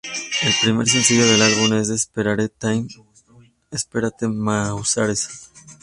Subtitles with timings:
[0.41, 2.97] El primer sencillo del álbum es "Desperate Times,
[3.69, 5.51] Desperate Measures".